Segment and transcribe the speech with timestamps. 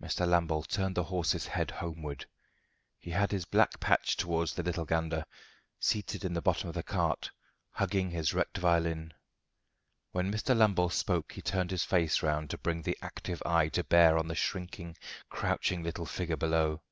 [0.00, 0.24] Mr.
[0.28, 2.26] Lambole turned the horse's head homeward.
[3.00, 5.24] He had his black patch towards the little Gander,
[5.80, 7.32] seated in the bottom of the cart,
[7.72, 9.12] hugging his wrecked violin.
[10.12, 10.56] When Mr.
[10.56, 14.28] Lambole spoke he turned his face round to bring the active eye to bear on
[14.28, 14.96] the shrinking,
[15.30, 16.82] crouching little figure below.